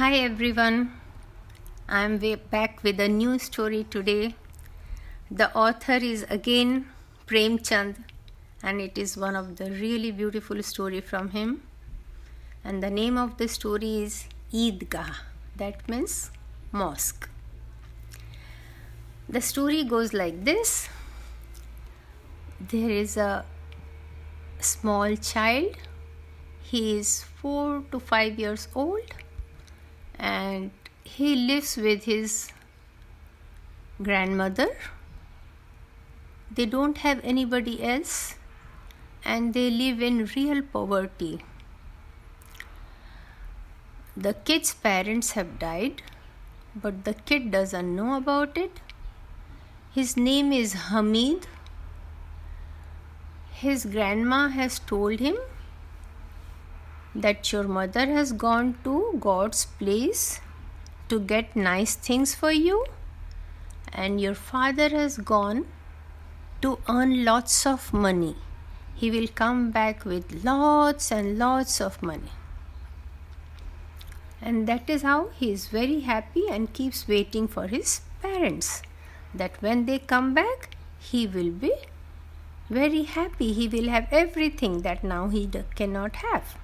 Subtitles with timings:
[0.00, 0.92] Hi everyone,
[1.86, 2.16] I'm
[2.50, 4.34] back with a new story today.
[5.30, 6.86] The author is again
[7.26, 7.96] Premchand,
[8.62, 11.60] and it is one of the really beautiful story from him.
[12.64, 14.24] And the name of the story is
[14.54, 15.16] Eidgah,
[15.56, 16.30] that means
[16.72, 17.28] mosque.
[19.28, 20.88] The story goes like this
[22.58, 23.44] there is a
[24.60, 25.76] small child,
[26.62, 29.12] he is four to five years old
[30.20, 30.70] and
[31.02, 32.52] he lives with his
[34.02, 34.68] grandmother.
[36.50, 38.34] They don't have anybody else
[39.24, 41.42] and they live in real poverty.
[44.16, 46.02] The kid's parents have died,
[46.74, 48.80] but the kid doesn't know about it.
[49.92, 51.46] His name is Hamid.
[53.52, 55.36] His grandma has told him
[57.14, 60.40] that your mother has gone to God's place
[61.08, 62.84] to get nice things for you,
[63.92, 65.66] and your father has gone
[66.62, 68.36] to earn lots of money.
[68.94, 72.30] He will come back with lots and lots of money.
[74.42, 78.82] And that is how he is very happy and keeps waiting for his parents.
[79.34, 81.72] That when they come back, he will be
[82.68, 83.52] very happy.
[83.52, 86.56] He will have everything that now he cannot have.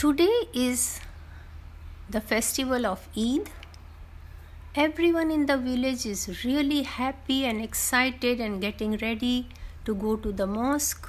[0.00, 0.98] Today is
[2.08, 3.50] the festival of Eid.
[4.74, 9.50] Everyone in the village is really happy and excited and getting ready
[9.84, 11.06] to go to the mosque,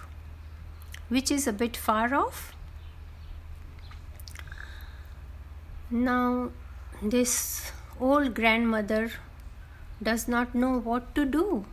[1.08, 2.54] which is a bit far off.
[5.90, 6.52] Now,
[7.02, 9.10] this old grandmother
[10.04, 11.66] does not know what to do.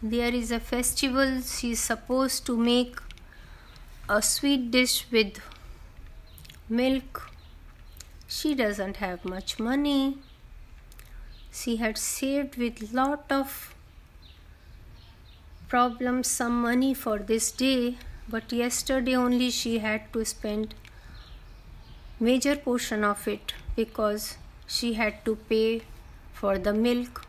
[0.00, 2.96] There is a festival, she is supposed to make
[4.08, 5.40] a sweet dish with
[6.68, 7.30] milk.
[8.26, 10.18] She doesn't have much money.
[11.50, 13.74] She had saved with lot of
[15.68, 17.96] problems some money for this day,
[18.28, 20.74] but yesterday only she had to spend
[22.20, 25.82] major portion of it because she had to pay
[26.32, 27.24] for the milk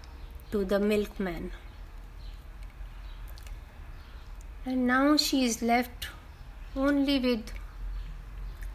[0.52, 1.52] to the milkman.
[4.66, 6.08] And now she is left
[6.76, 7.52] only with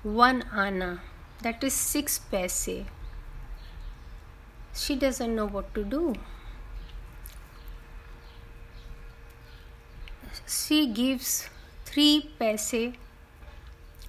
[0.04, 1.00] one anna,
[1.42, 2.84] that is six paise.
[4.74, 6.14] She doesn't know what to do.
[10.46, 11.48] She gives
[11.86, 12.92] three paise,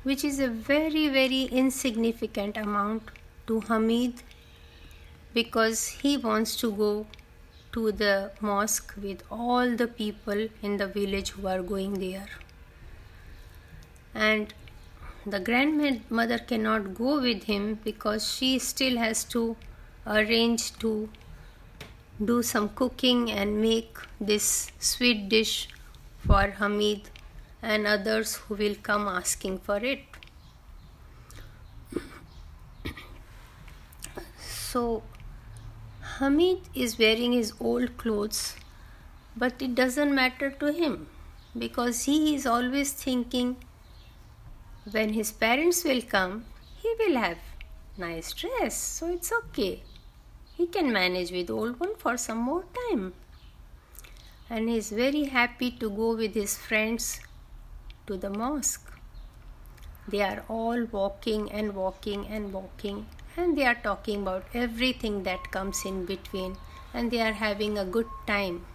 [0.03, 3.03] which is a very, very insignificant amount
[3.47, 4.21] to Hamid
[5.33, 7.07] because he wants to go
[7.71, 12.27] to the mosque with all the people in the village who are going there.
[14.13, 14.53] And
[15.25, 19.55] the grandmother cannot go with him because she still has to
[20.05, 21.09] arrange to
[22.23, 25.67] do some cooking and make this sweet dish
[26.19, 27.09] for Hamid
[27.61, 30.03] and others who will come asking for it.
[34.75, 35.01] so
[36.17, 38.55] Hamid is wearing his old clothes,
[39.35, 41.07] but it doesn't matter to him
[41.57, 43.55] because he is always thinking
[44.91, 46.45] when his parents will come,
[46.81, 47.37] he will have
[47.97, 49.83] nice dress, so it's okay.
[50.55, 53.13] He can manage with old one for some more time.
[54.49, 57.19] And he is very happy to go with his friends
[58.05, 58.91] to the mosque.
[60.07, 65.51] They are all walking and walking and walking, and they are talking about everything that
[65.51, 66.57] comes in between,
[66.93, 68.65] and they are having a good time.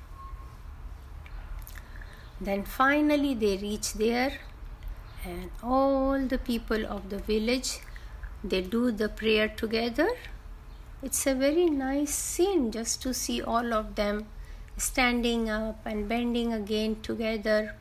[2.40, 4.32] Then finally they reach there
[5.24, 7.78] and all the people of the village
[8.42, 10.08] they do the prayer together.
[11.02, 14.26] It's a very nice scene just to see all of them
[14.76, 17.74] standing up and bending again together.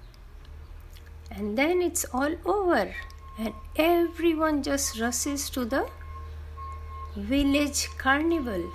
[1.32, 2.94] And then it's all over
[3.38, 5.88] and everyone just rushes to the
[7.16, 8.72] village carnival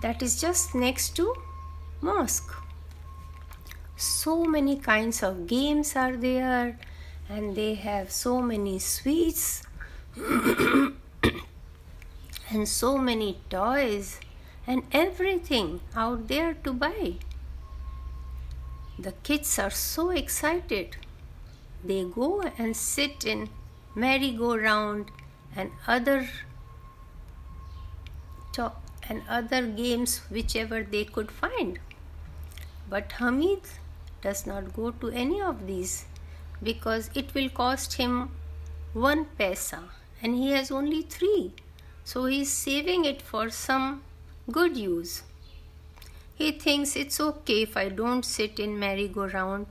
[0.00, 1.34] that is just next to
[2.00, 2.52] mosque.
[3.96, 6.78] So many kinds of games are there
[7.28, 9.62] and they have so many sweets
[12.50, 14.20] and so many toys
[14.66, 17.14] and everything out there to buy.
[18.98, 20.96] The kids are so excited.
[21.82, 23.48] They go and sit in
[23.94, 25.10] merry-go-round
[25.54, 26.28] and other
[28.52, 28.72] to-
[29.08, 31.78] and other games whichever they could find.
[32.88, 33.62] But Hamid
[34.22, 36.04] does not go to any of these
[36.62, 38.30] because it will cost him
[38.92, 39.82] one paisa
[40.22, 41.52] and he has only three.
[42.04, 44.02] So he's saving it for some
[44.50, 45.22] good use.
[46.34, 49.66] He thinks it's okay if I don't sit in merry-go-round.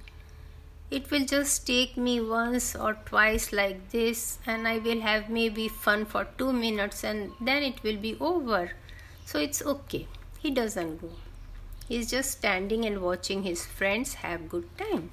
[0.89, 5.67] It will just take me once or twice like this, and I will have maybe
[5.67, 8.71] fun for two minutes, and then it will be over.
[9.25, 10.07] So it's okay.
[10.39, 11.09] He doesn't go.
[11.87, 15.11] He's just standing and watching his friends have good time.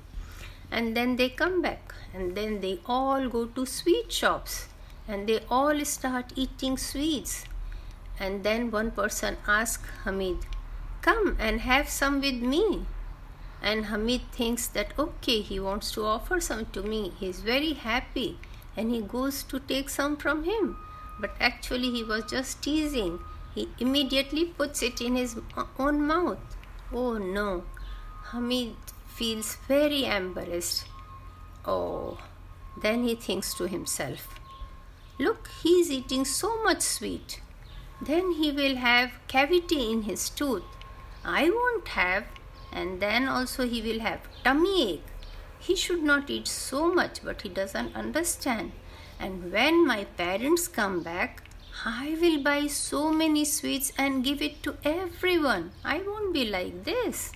[0.70, 4.68] And then they come back, and then they all go to sweet shops,
[5.08, 7.44] and they all start eating sweets.
[8.18, 10.46] And then one person asks Hamid,
[11.02, 12.86] Come and have some with me.
[13.62, 17.12] And Hamid thinks that okay, he wants to offer some to me.
[17.18, 18.38] He's very happy
[18.76, 20.76] and he goes to take some from him.
[21.20, 23.18] But actually, he was just teasing.
[23.54, 25.36] He immediately puts it in his
[25.78, 26.38] own mouth.
[26.92, 27.64] Oh no,
[28.30, 28.76] Hamid
[29.20, 30.86] feels very embarrassed.
[31.66, 32.18] Oh,
[32.80, 34.28] then he thinks to himself,
[35.18, 37.40] Look, he's eating so much sweet.
[38.00, 40.62] Then he will have cavity in his tooth
[41.24, 42.24] I won't have,
[42.72, 45.04] and then also he will have tummy ache.
[45.58, 48.72] He should not eat so much, but he doesn't understand.
[49.18, 51.42] And when my parents come back,
[51.84, 55.72] I will buy so many sweets and give it to everyone.
[55.84, 57.32] I won't be like this.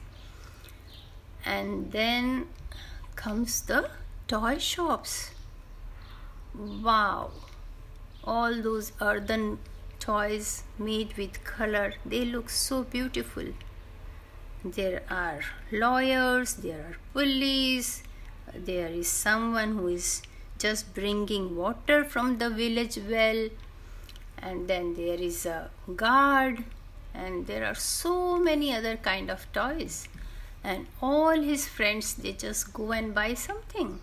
[1.45, 2.47] And then
[3.17, 3.91] comes the
[4.27, 5.31] toy shops.
[6.55, 7.31] Wow!
[8.25, 9.59] All those earthen
[9.99, 13.45] toys made with color, they look so beautiful
[14.65, 18.03] there are lawyers, there are police,
[18.55, 20.23] there is someone who is
[20.59, 23.51] just bringing water from the village well,
[24.39, 26.65] and then there is a guard,
[27.13, 30.09] and there are so many other kind of toys.
[30.65, 34.01] And all his friends they just go and buy something.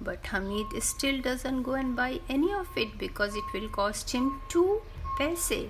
[0.00, 4.40] But Hamid still doesn't go and buy any of it because it will cost him
[4.48, 4.80] two
[5.18, 5.66] paise.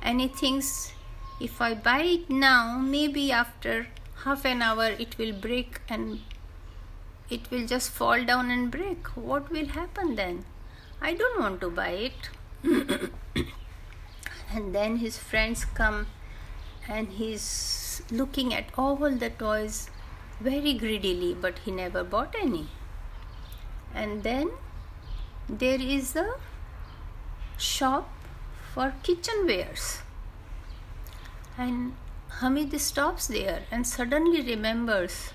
[0.00, 0.92] And he thinks
[1.40, 3.88] if I buy it now, maybe after
[4.24, 6.20] half an hour it will break and
[7.28, 9.08] it will just fall down and break.
[9.16, 10.44] What will happen then?
[11.00, 12.30] I don't want to buy it.
[14.54, 16.06] and then his friends come
[16.88, 17.40] and he's
[18.10, 19.90] looking at all the toys
[20.40, 22.68] very greedily, but he never bought any.
[23.94, 24.50] And then
[25.48, 26.34] there is a
[27.58, 28.08] shop
[28.72, 30.00] for kitchenwares.
[31.58, 31.94] And
[32.40, 35.32] Hamid stops there and suddenly remembers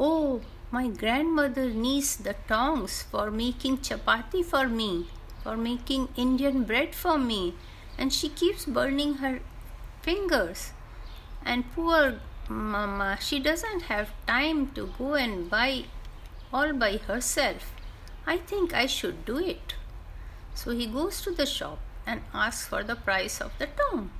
[0.00, 5.08] Oh, my grandmother needs the tongs for making chapati for me,
[5.42, 7.54] for making Indian bread for me,
[7.96, 9.40] and she keeps burning her
[10.02, 10.72] fingers.
[11.48, 15.84] And poor Mama, she doesn't have time to go and buy
[16.52, 17.72] all by herself.
[18.26, 19.74] I think I should do it.
[20.54, 24.10] So he goes to the shop and asks for the price of the tongue.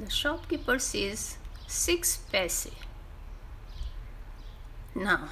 [0.00, 2.66] The shopkeeper says six paise.
[4.96, 5.28] Now,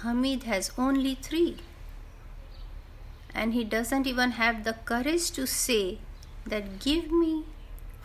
[0.00, 1.58] Hamid has only three,
[3.34, 5.98] and he doesn't even have the courage to say
[6.46, 7.44] that give me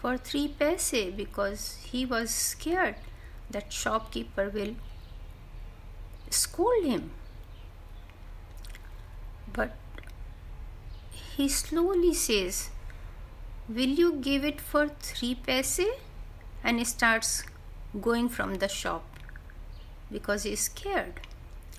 [0.01, 2.95] for three paise because he was scared
[3.49, 4.75] that shopkeeper will
[6.29, 7.11] scold him.
[9.51, 9.75] But
[11.11, 12.69] he slowly says,
[13.67, 15.79] Will you give it for three paise?
[16.63, 17.43] And he starts
[17.99, 19.03] going from the shop
[20.11, 21.21] because he is scared.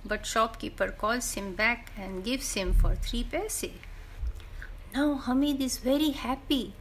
[0.04, 3.64] But shopkeeper calls him back and gives him for three paise.
[4.94, 6.74] Now Hamid is very happy.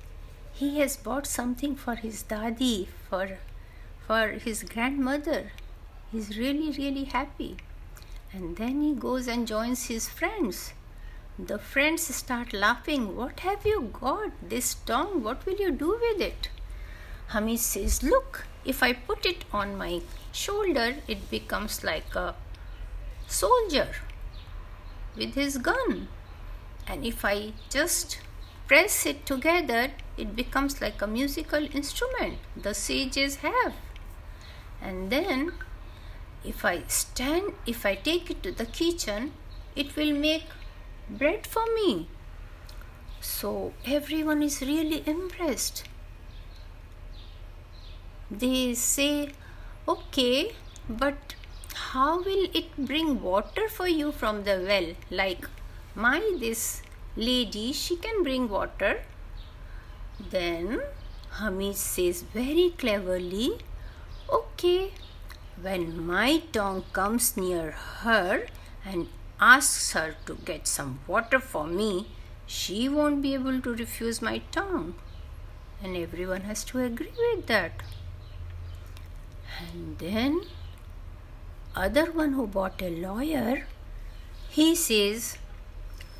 [0.60, 3.38] He has bought something for his dadi, for
[4.06, 5.54] for his grandmother.
[6.12, 7.56] He's really, really happy.
[8.34, 10.74] And then he goes and joins his friends.
[11.52, 13.16] The friends start laughing.
[13.16, 14.34] What have you got?
[14.50, 16.50] This tongue, what will you do with it?
[17.28, 20.02] Hamid says, Look, if I put it on my
[20.34, 22.36] shoulder, it becomes like a
[23.28, 23.92] soldier
[25.16, 26.10] with his gun.
[26.86, 28.20] And if I just
[28.70, 33.74] press it together, it becomes like a musical instrument the sages have.
[34.80, 35.54] And then,
[36.46, 39.34] if I stand, if I take it to the kitchen,
[39.76, 40.46] it will make
[41.10, 42.08] bread for me.
[43.22, 45.84] So everyone is really impressed.
[48.30, 49.32] They say,
[49.88, 50.52] okay,
[50.88, 51.34] but
[51.92, 54.94] how will it bring water for you from the well?
[55.10, 55.48] Like
[55.96, 56.84] my this
[57.16, 59.02] lady, she can bring water.
[60.20, 60.82] Then
[61.32, 63.60] Hamid says very cleverly,
[64.32, 64.92] okay,
[65.62, 68.48] when my tongue comes near her
[68.86, 69.08] and
[69.40, 72.08] asks her to get some water for me,
[72.46, 74.96] she won't be able to refuse my tongue.
[75.82, 77.72] And everyone has to agree with that.
[79.60, 80.42] And then
[81.76, 83.68] other one who bought a lawyer,
[84.50, 85.38] he says,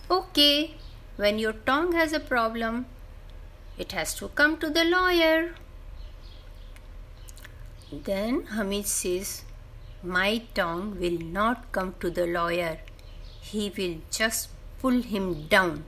[0.10, 0.76] okay,
[1.18, 2.86] when your tongue has a problem,
[3.78, 5.56] it has to come to the lawyer.
[7.92, 9.44] Then Hamid says,
[10.04, 12.80] My tongue will not come to the lawyer.
[13.42, 14.50] He will just
[14.80, 15.84] pull him down.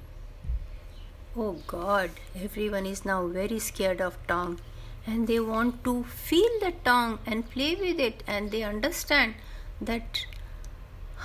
[1.36, 4.60] Oh God, everyone is now very scared of tongue
[5.06, 9.36] and they want to feel the tongue and play with it and they understand
[9.80, 10.25] that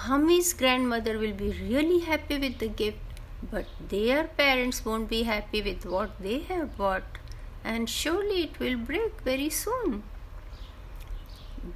[0.04, 2.98] Hamid's grandmother will be really happy with the gift
[3.50, 7.18] but their parents won't be happy with what they have bought
[7.64, 10.02] and surely it will break very soon.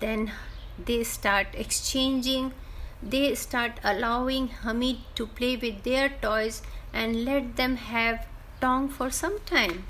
[0.00, 0.32] Then
[0.84, 2.52] they start exchanging
[3.02, 6.62] they start allowing Hamid to play with their toys
[6.92, 8.26] and let them have
[8.60, 9.84] tongue for some time.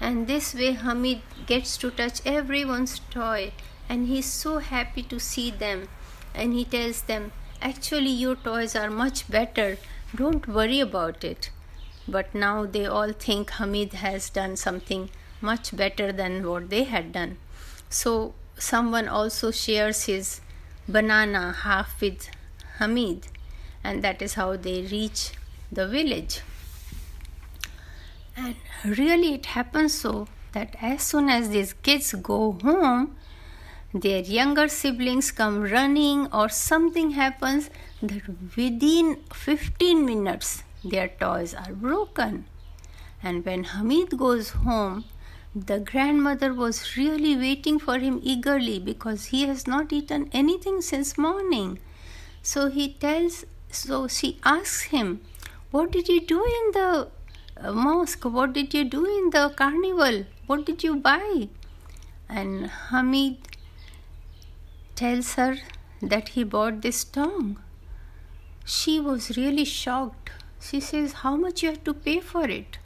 [0.00, 3.52] And this way Hamid gets to touch everyone's toy
[3.88, 5.88] and he's so happy to see them
[6.34, 9.78] and he tells them actually your toys are much better.
[10.14, 11.50] Don't worry about it.
[12.06, 17.12] But now they all think Hamid has done something much better than what they had
[17.12, 17.38] done.
[17.88, 20.40] So someone also shares his
[20.88, 22.28] banana half with
[22.78, 23.28] Hamid,
[23.84, 25.32] and that is how they reach
[25.70, 26.40] the village.
[28.36, 33.16] And really, it happens so that as soon as these kids go home,
[33.94, 37.68] their younger siblings come running, or something happens
[38.00, 38.22] that
[38.56, 42.46] within 15 minutes their toys are broken.
[43.22, 45.04] And when Hamid goes home,
[45.54, 51.18] the grandmother was really waiting for him eagerly because he has not eaten anything since
[51.18, 51.78] morning.
[52.42, 55.20] So he tells, so she asks him,
[55.70, 57.08] What did you do in the
[57.58, 58.24] uh, mosque?
[58.24, 60.24] What did you do in the carnival?
[60.46, 61.48] What did you buy?
[62.28, 63.36] And Hamid
[65.02, 65.56] tells her
[66.00, 67.58] that he bought this tongue.
[68.64, 70.30] She was really shocked.
[70.60, 72.78] She says, How much you have to pay for it?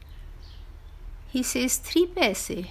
[1.28, 2.66] He says three paise.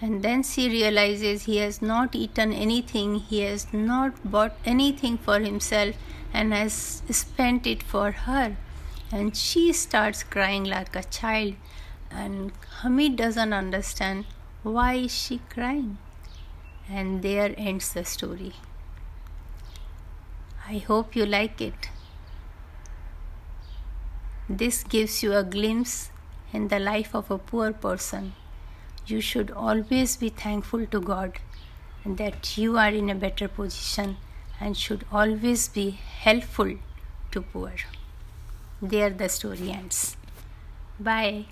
[0.00, 5.40] And then she realizes he has not eaten anything, he has not bought anything for
[5.40, 5.96] himself
[6.32, 8.56] and has spent it for her.
[9.12, 11.54] And she starts crying like a child.
[12.10, 14.24] And Hamid doesn't understand
[14.62, 15.98] why is she crying.
[16.90, 18.54] And there ends the story.
[20.68, 21.88] I hope you like it.
[24.48, 26.10] This gives you a glimpse
[26.52, 28.32] in the life of a poor person,
[29.06, 31.38] you should always be thankful to God
[32.04, 34.16] that you are in a better position
[34.58, 36.74] and should always be helpful
[37.30, 37.72] to poor.
[38.82, 40.16] There the story ends.
[40.98, 41.46] Bye.